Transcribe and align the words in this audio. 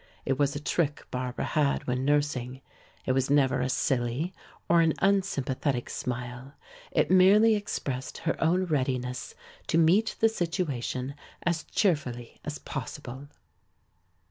It 0.25 0.39
was 0.39 0.55
a 0.55 0.59
trick 0.59 1.05
Barbara 1.11 1.45
had 1.45 1.85
when 1.85 2.03
nursing. 2.03 2.61
It 3.05 3.11
was 3.11 3.29
never 3.29 3.61
a 3.61 3.69
silly 3.69 4.33
or 4.67 4.81
an 4.81 4.95
unsympathetic 4.97 5.91
smile. 5.91 6.53
It 6.89 7.11
merely 7.11 7.53
expressed 7.53 8.17
her 8.21 8.35
own 8.43 8.65
readiness 8.65 9.35
to 9.67 9.77
meet 9.77 10.15
the 10.19 10.27
situation 10.27 11.13
as 11.43 11.63
cheerfully 11.65 12.39
as 12.43 12.57
possible. 12.57 13.27